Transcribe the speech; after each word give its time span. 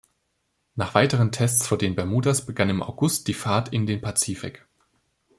Nach 0.73 0.95
weiteren 0.95 1.31
Tests 1.31 1.67
vor 1.67 1.77
den 1.77 1.93
Bermudas 1.93 2.47
begann 2.47 2.71
im 2.71 2.81
August 2.81 3.27
die 3.27 3.35
Fahrt 3.35 3.69
in 3.71 3.85
den 3.85 4.01
Pazifik. 4.01 4.65